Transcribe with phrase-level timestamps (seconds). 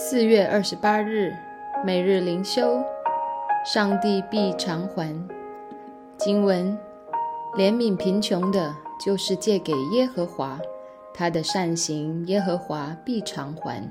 [0.00, 1.34] 四月二十八日，
[1.84, 2.80] 每日灵修，
[3.66, 5.12] 上帝必偿还。
[6.16, 6.78] 经文：
[7.56, 8.72] 怜悯贫穷的，
[9.04, 10.56] 就是借给耶和华，
[11.12, 13.82] 他的善行，耶和华必偿还。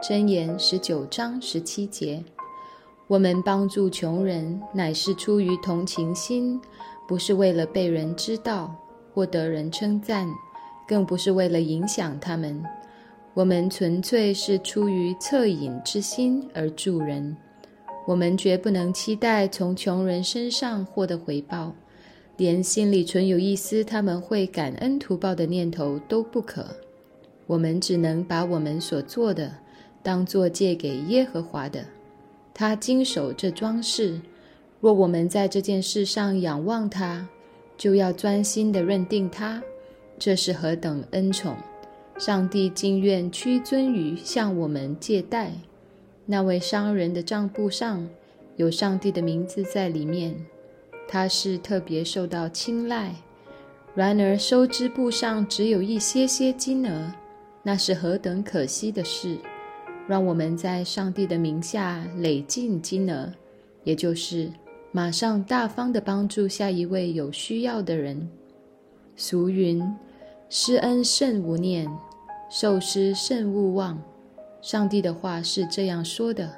[0.00, 2.22] 箴言十九章十七节。
[3.08, 6.60] 我们帮助穷人，乃是出于同情心，
[7.08, 8.72] 不是为了被人知道
[9.12, 10.28] 或得人称赞，
[10.86, 12.64] 更不是为了影响他们。
[13.32, 17.36] 我们纯粹是出于恻隐之心而助人，
[18.06, 21.72] 我们绝不能期待从穷人身上获得回报，
[22.36, 26.66] 连心里存有一丝他们会感恩图报的念头都不可。
[27.46, 29.52] 我们只能把我们所做的
[30.02, 31.84] 当作借给耶和华的，
[32.52, 34.20] 他经手这桩事。
[34.80, 37.28] 若我们在这件事上仰望他，
[37.76, 39.62] 就要专心地认定他，
[40.18, 41.54] 这是何等恩宠！
[42.20, 45.52] 上帝竟愿屈尊于向我们借贷，
[46.26, 48.06] 那位商人的账簿上
[48.56, 50.36] 有上帝的名字在里面，
[51.08, 53.14] 他是特别受到青睐。
[53.94, 57.10] 然而收支簿上只有一些些金额，
[57.62, 59.38] 那是何等可惜的事！
[60.06, 63.32] 让我们在上帝的名下累进金额，
[63.82, 64.52] 也就是
[64.92, 68.28] 马上大方的帮助下一位有需要的人。
[69.16, 69.82] 俗云：
[70.50, 71.90] 施恩甚无念。
[72.52, 73.96] 受施甚勿忘，
[74.60, 76.50] 上帝的话是这样说的，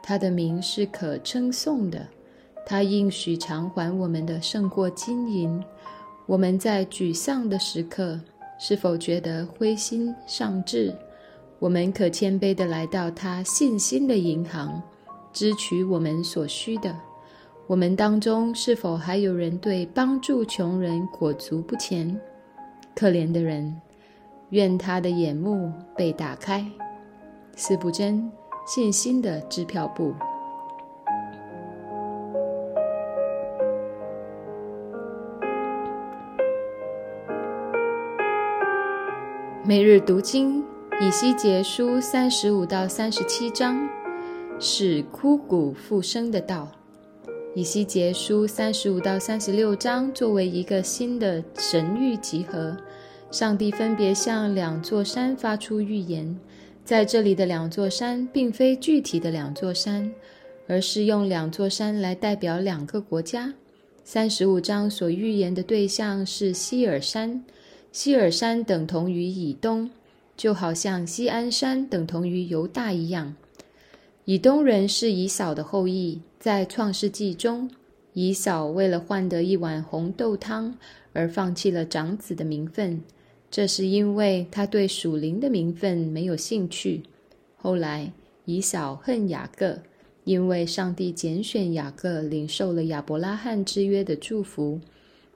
[0.00, 2.06] 他的名是可称颂的，
[2.64, 5.60] 他应许偿还我们的胜过金银。
[6.26, 8.20] 我们在沮丧的时刻，
[8.60, 10.94] 是否觉得灰心丧志？
[11.58, 14.80] 我们可谦卑地来到他信心的银行，
[15.32, 16.94] 支取我们所需的。
[17.66, 22.16] 我们当中是否还有人对帮助穷人裹足不前？
[22.94, 23.74] 可怜的人。
[24.54, 26.64] 愿他的眼目被打开。
[27.56, 28.30] 四不真
[28.64, 30.14] 信心的支票簿。
[39.64, 40.64] 每日读经
[41.00, 43.88] 以西结书三十五到三十七章，
[44.60, 46.68] 是枯骨复生的道。
[47.56, 52.76] 以西结书三十五到三十六章作为一个新的神谕集合。
[53.34, 56.38] 上帝分别向两座山发出预言，
[56.84, 60.08] 在这里的两座山并非具体的两座山，
[60.68, 63.52] 而是用两座山来代表两个国家。
[64.04, 67.44] 三十五章所预言的对象是希尔山，
[67.90, 69.90] 希尔山等同于以东，
[70.36, 73.34] 就好像西安山等同于犹大一样。
[74.26, 77.68] 以东人是以扫的后裔，在创世纪中，
[78.12, 80.78] 以扫为了换得一碗红豆汤
[81.12, 83.02] 而放弃了长子的名分。
[83.54, 87.04] 这是因为他对属灵的名分没有兴趣。
[87.54, 88.12] 后来
[88.46, 89.78] 以扫恨雅各，
[90.24, 94.80] 因为上帝拣选雅各，领受了亚伯拉罕之约的祝福。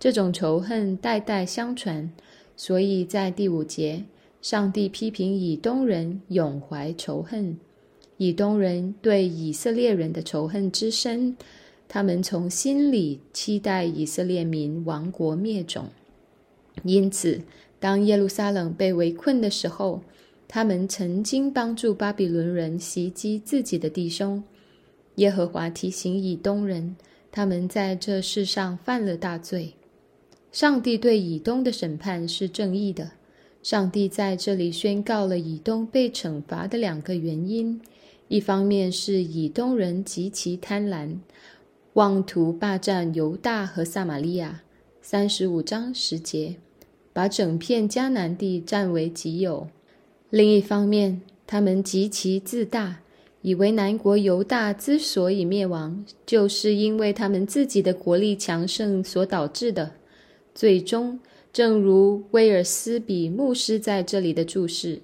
[0.00, 2.10] 这种仇恨代代相传，
[2.56, 4.02] 所以在第五节，
[4.40, 7.58] 上帝批评以东人永怀仇恨。
[8.16, 11.36] 以东人对以色列人的仇恨之深，
[11.86, 15.90] 他们从心里期待以色列民亡国灭种，
[16.84, 17.40] 因此。
[17.78, 20.02] 当耶路撒冷被围困的时候，
[20.48, 24.42] 他们曾经帮助巴比伦人袭击自己的弟兄。
[25.16, 26.96] 耶和华提醒以东人，
[27.30, 29.74] 他们在这世上犯了大罪。
[30.50, 33.12] 上帝对以东的审判是正义的。
[33.62, 37.80] 上帝在这里宣告了以东被惩罚的两个原因：
[38.28, 41.16] 一方面是以东人极其贪婪，
[41.92, 44.62] 妄图霸占犹大和撒玛利亚
[45.02, 46.56] （三十五章十节）。
[47.16, 49.68] 把整片迦南地占为己有。
[50.28, 53.00] 另一方面，他们极其自大，
[53.40, 59.92] 以为南国犹大之所以灭亡，就是因为他们自己的国力强盛所导致的。
[60.54, 61.18] 最终，
[61.54, 65.00] 正如威尔斯比牧师在这里的注释，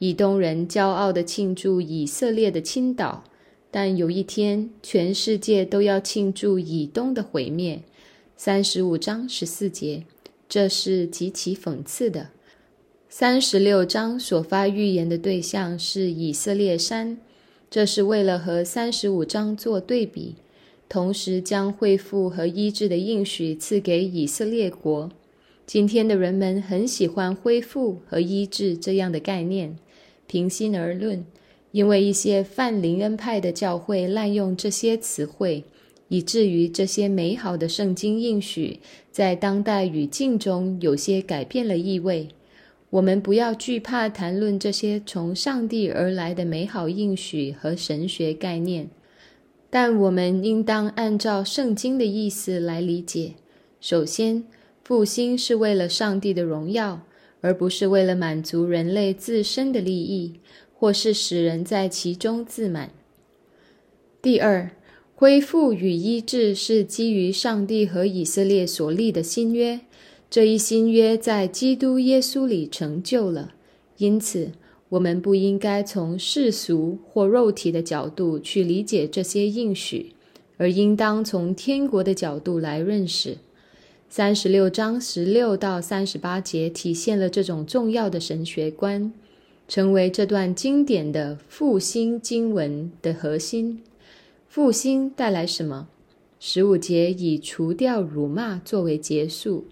[0.00, 3.22] 以东人骄傲地庆祝以色列的倾倒，
[3.70, 7.80] 但有一天，全世界都要庆祝以东的毁灭。
[8.36, 10.02] 三十五章十四节。
[10.52, 12.28] 这是极其讽刺的。
[13.08, 17.16] 三十六章所发预言的对象是以色列山，
[17.70, 20.34] 这是为了和三十五章做对比，
[20.90, 25.10] 同时将恢复和医治的应许赐给以色列国。
[25.64, 29.78] 今天的人们很喜欢恢复和医治这样的概念。
[30.26, 31.24] 平心而论，
[31.70, 35.64] 因为一些泛灵恩派的教会滥用这些词汇。
[36.12, 38.80] 以至于这些美好的圣经应许
[39.10, 42.28] 在当代语境中有些改变了意味。
[42.90, 48.90] 我们不要惧怕谈论这些从上帝而来的美好应许和神学概念，
[49.70, 53.32] 但我们应当按照圣经的意思来理解。
[53.80, 54.44] 首先，
[54.84, 57.00] 复兴是为了上帝的荣耀，
[57.40, 60.34] 而不是为了满足人类自身的利益，
[60.74, 62.90] 或是使人在其中自满。
[64.20, 64.70] 第二，
[65.22, 69.78] 恢复与医治是基于上帝和以色列所立的新约，
[70.28, 73.52] 这一新约在基督耶稣里成就了。
[73.98, 74.50] 因此，
[74.88, 80.12] 我们不应该从世俗或肉体的角度去理解这些应许，
[80.56, 83.36] 而应当从天国的角度来认识。
[84.08, 89.12] 三十六章十六到三十八节体现了这种重要的神学观，
[89.68, 93.82] 成为这段经典的复兴经文的核心。
[94.52, 95.88] 复兴带来什么？
[96.38, 99.64] 十五节以除掉辱骂作为结束。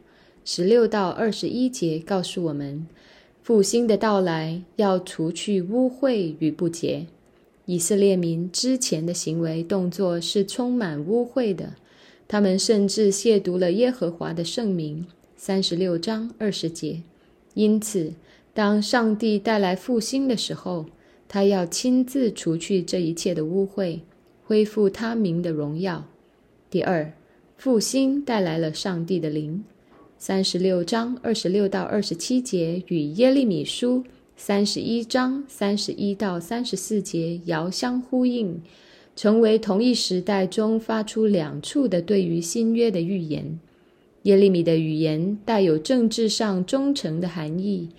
[0.42, 2.86] 十六到二十一节告诉我们，
[3.42, 7.04] 复兴的到来要除去污秽与不洁。
[7.66, 11.74] 以色列民之前的行为动作是充满污秽的。
[12.26, 15.06] 他们甚至亵渎了耶和华的圣名。
[15.36, 17.02] 三十六章二十节。
[17.52, 18.14] 因此，
[18.54, 20.86] 当上帝带来复兴的时候，
[21.28, 23.98] 他要亲自除去这一切的污秽，
[24.50, 26.04] 恢复他名的荣耀。
[26.68, 27.12] 第二，
[27.56, 29.62] 复兴带来了上帝的灵。
[30.18, 34.02] 三十六章二十六到二十七节与耶利米书
[34.36, 38.60] 三十一章三十一到三十四节遥相呼应。
[39.14, 43.60] 成为同一时代中发出两处的对于新约的预言。
[44.22, 47.90] 耶利米的语言带有政治上忠诚的含义，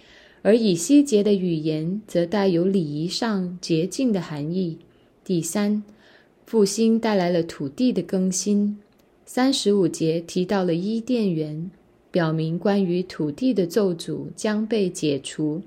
[0.42, 4.80] 而以西结的语言则带有礼仪上洁净的含义。
[5.24, 5.84] 第三，
[6.52, 8.78] 复兴带来了土地的更新。
[9.26, 11.72] 三十五节提到了伊甸园，
[12.12, 15.62] 表明关于土地的咒诅将被解除，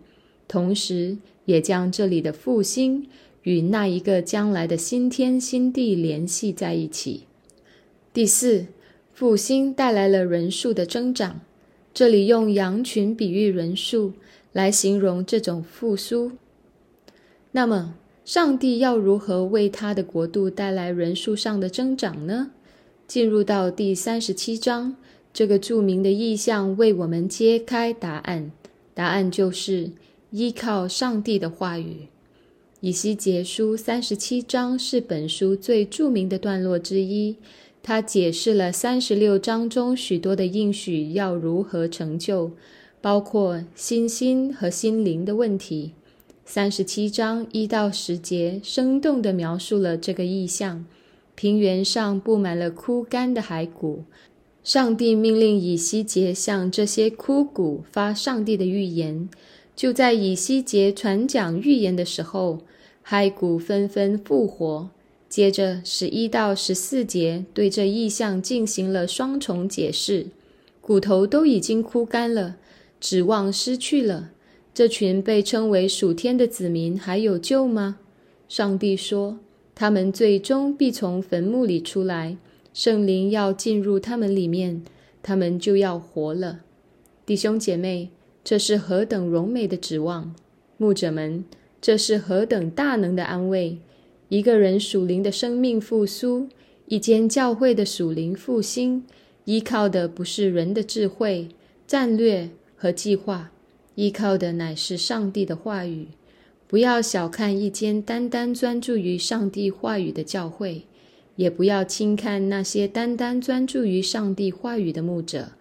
[0.47, 1.17] 同时
[1.47, 3.09] 也将这里的复兴。
[3.45, 7.23] 与那一个将来的新天新地联系在一起。
[8.13, 8.67] 第四，
[9.15, 11.41] 复兴带来了人数的增长。
[11.95, 14.13] 这里用羊群比喻人数
[14.53, 16.33] 来形容这种复苏。
[17.53, 22.53] 那么，上帝要如何为他的国度带来人数上的增长呢？
[23.07, 24.97] 进入到第三十七章，
[25.33, 28.51] 这个著名的意象为我们揭开答案。
[28.95, 29.91] 答案就是
[30.31, 32.09] 依靠上帝的话语。
[32.81, 37.37] 以西结书三十七章是本书最著名的段落之一，
[37.83, 42.53] 它解释了三十六章中许多的应许要如何成就，
[43.03, 45.93] 包括心心和心灵的问题。
[46.47, 50.85] 三十七章一到十节生动地描述了这个意象：
[51.35, 54.05] 平原上布满了枯干的骸骨，
[54.63, 59.29] 上帝命令以西结向这些枯骨发上帝的预言。
[59.75, 62.61] 就在以西结传讲预言的时候。
[63.07, 64.89] 骸骨纷纷复活。
[65.29, 70.29] 接着，十一到十四节对这意象进行了双重解释。
[70.81, 72.57] 骨头都已经枯干了，
[72.99, 74.31] 指望失去了。
[74.75, 78.01] 这群被称为属天的子民还有救吗？
[78.49, 79.39] 上帝说，
[79.73, 82.37] 他们最终必从坟墓里出来，
[82.73, 84.83] 圣灵要进入他们里面，
[85.23, 86.63] 他们就要活了。
[87.25, 88.11] 弟兄姐妹，
[88.43, 90.35] 这是何等荣美的指望！
[90.77, 91.45] 牧者们。
[91.81, 93.77] 这是何等大能的安慰！
[94.31, 96.49] 一个人属灵的生命复苏，
[96.87, 99.05] 一间教会的属灵复兴，
[99.45, 101.49] 依靠的不是人的智慧、
[101.87, 103.53] 战略和计划，
[103.95, 106.09] 依靠的乃是上帝的话语。
[106.67, 110.83] 不要小看一间单单专注于上帝话语的教会，
[111.37, 115.53] 也不要轻看那些单单专注于上帝话语的牧者。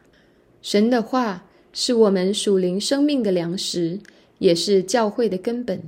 [0.61, 3.99] 神的话是我们属灵生命的粮食，
[4.39, 5.81] 也是教会的根本。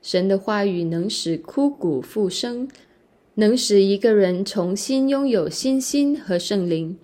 [0.00, 2.68] 神的话语能使枯骨复生，
[3.34, 6.96] 能使一个人重新拥有信心和圣灵。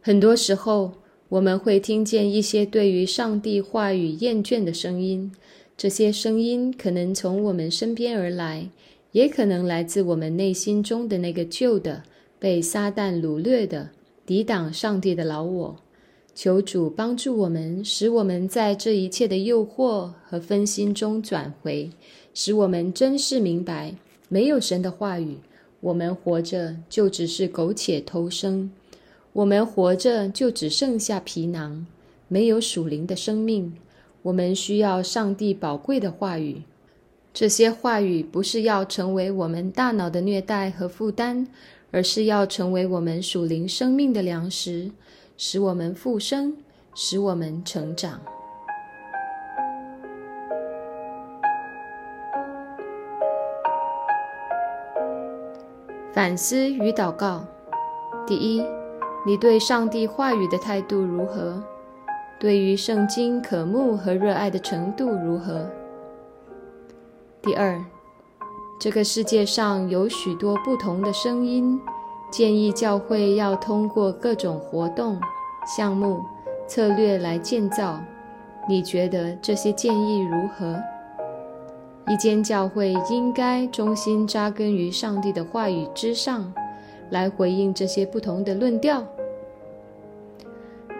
[0.00, 0.92] 很多时候，
[1.30, 5.30] 我们会听见一些对于上帝话语厌倦的声音，
[5.76, 8.70] 这些声音可能从我们身边而来，
[9.12, 12.02] 也可能来自我们内心中的那个旧的、
[12.38, 13.90] 被撒旦掳掠的、
[14.24, 15.76] 抵挡上帝的老我。
[16.34, 21.90] 求主帮助我们，使我们在这一切的诱惑和分心中转回。
[22.32, 23.94] 使我们真是明白，
[24.28, 25.36] 没有神的话语，
[25.80, 28.70] 我们活着就只是苟且偷生；
[29.32, 31.86] 我们活着就只剩下皮囊
[32.28, 33.74] 没有属灵的生命。
[34.22, 36.62] 我们需要上帝宝贵的话语。
[37.32, 41.46] 这些话语不是要成为我们大脑的虐待和负担
[41.92, 44.90] 而是要成为我们属灵生命的粮食
[45.36, 46.56] 使我们复生
[46.94, 48.20] 使我们成长。
[56.12, 57.46] 反思与祷告。
[58.26, 58.62] 第一
[59.28, 61.62] 你对上帝话语的态度如何？
[62.40, 65.66] 对于圣经渴慕和热爱的程度如何？
[67.42, 67.78] 第二，
[68.80, 71.78] 这个世界上有许多不同的声音，
[72.30, 75.20] 建议教会要通过各种活动、
[75.66, 76.22] 项目、
[76.66, 78.00] 策略来建造。
[78.66, 80.82] 你觉得这些建议如何？
[82.10, 86.50] 一间教会应该中心扎根于上帝的话语之上，
[87.10, 89.04] 来回应这些不同的论调。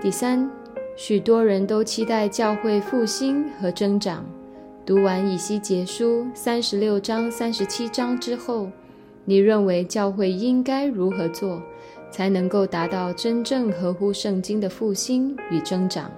[0.01, 0.49] 第三，
[0.97, 4.25] 许多人都期待教会复兴和增长。
[4.87, 8.71] 读完以西结书三十六章、三十七章之后，
[9.25, 11.61] 你认为教会应该如何做，
[12.13, 16.09] 才能够达到真正合乎圣经的复兴与增长？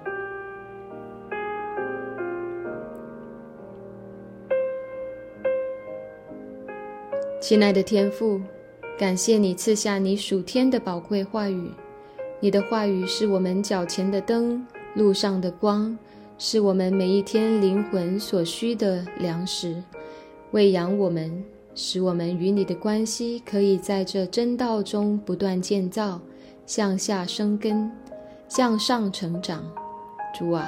[7.39, 8.39] 亲爱的天父，
[8.95, 11.71] 感谢你赐下你属天的宝贵话语。
[12.43, 15.95] 你的话语是我们脚前的灯，路上的光，
[16.39, 19.83] 是我们每一天灵魂所需的粮食，
[20.49, 21.43] 喂养我们，
[21.75, 26.19] 使我们与你的关系可以在这真道中不断建造，
[26.65, 27.91] 向下生根，
[28.49, 29.63] 向上成长。
[30.33, 30.67] 主啊，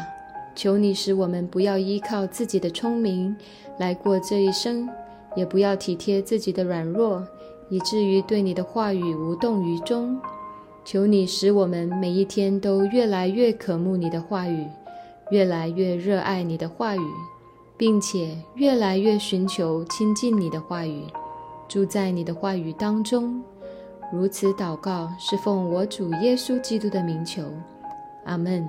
[0.56, 3.36] 求你使我们不要依靠自己的聪明
[3.80, 4.88] 来过这一生。
[5.36, 7.27] 也不要体贴自己的软弱，
[7.68, 10.15] 以至于对你的话语无动于衷。
[10.86, 14.68] 求你使我们每一天都越来越渴慕你的话语，
[15.32, 17.02] 越来越热爱你的话语，
[17.78, 21.06] 并且越来越寻求亲近你的话语，
[21.68, 23.42] 住在你的话语当中。
[24.12, 27.42] 如此祷告，是奉我主耶稣基督的名求。
[28.25, 28.68] 阿门。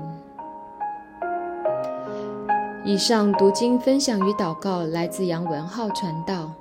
[2.84, 6.52] 以上读经分享与祷告来自杨文浩传道。